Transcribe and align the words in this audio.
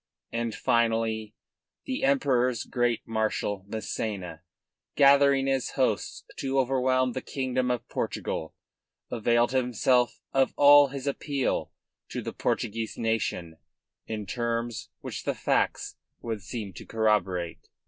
And 0.31 0.55
finally 0.55 1.35
the 1.85 2.03
Emperor's 2.03 2.63
great 2.63 3.07
marshal, 3.07 3.65
Massena, 3.67 4.41
gathering 4.95 5.45
his 5.45 5.73
hosts 5.73 6.23
to 6.37 6.57
overwhelm 6.57 7.11
the 7.11 7.21
kingdom 7.21 7.69
of 7.69 7.87
Portugal, 7.87 8.55
availed 9.11 9.51
himself 9.51 10.19
of 10.33 10.55
all 10.57 10.87
this 10.87 11.03
to 11.03 11.11
appeal 11.11 11.71
to 12.09 12.23
the 12.23 12.33
Portuguese 12.33 12.97
nation 12.97 13.57
in 14.07 14.25
terms 14.25 14.89
which 15.01 15.23
the 15.23 15.35
facts 15.35 15.97
would 16.23 16.41
seem 16.41 16.73
to 16.73 16.85
corroborate. 16.87 17.67